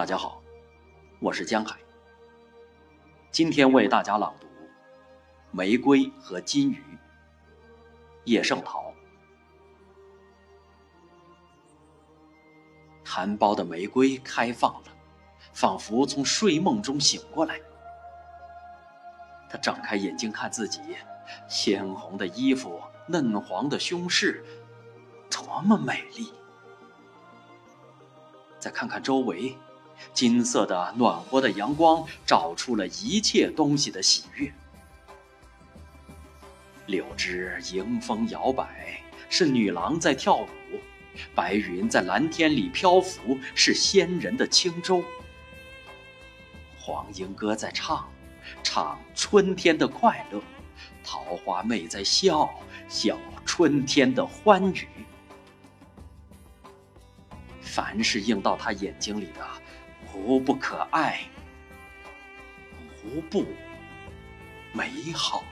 [0.00, 0.40] 大家好，
[1.20, 1.78] 我是江海。
[3.30, 4.46] 今天为大家朗读
[5.50, 6.76] 《玫瑰和金鱼》，
[8.24, 8.94] 叶圣陶。
[13.04, 14.88] 含苞的玫瑰开放了，
[15.52, 17.60] 仿佛从睡梦中醒过来。
[19.50, 20.80] 他睁开眼睛看自己，
[21.46, 24.42] 鲜红的衣服，嫩黄的胸饰，
[25.30, 26.32] 多么美丽！
[28.58, 29.54] 再看看周围，
[30.12, 34.52] 金色的暖和的阳光照出了一切东西的喜悦。
[36.86, 40.46] 柳枝迎风摇摆，是女郎在跳舞；
[41.34, 45.02] 白云在蓝天里漂浮，是仙人的轻舟。
[46.78, 48.08] 黄莺歌在唱。
[48.64, 50.42] 唱春天的快乐，
[51.04, 52.50] 桃花妹在笑
[52.88, 54.88] 笑春天的欢愉。
[57.60, 59.46] 凡是映到他眼睛里的，
[60.14, 61.20] 无不可爱，
[63.04, 63.46] 无不
[64.72, 65.44] 美好。